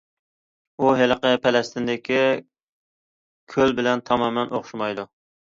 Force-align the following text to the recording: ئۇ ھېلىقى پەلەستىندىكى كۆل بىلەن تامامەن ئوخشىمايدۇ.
ئۇ 0.85 0.93
ھېلىقى 1.01 1.33
پەلەستىندىكى 1.43 2.17
كۆل 3.57 3.77
بىلەن 3.83 4.03
تامامەن 4.11 4.53
ئوخشىمايدۇ. 4.59 5.09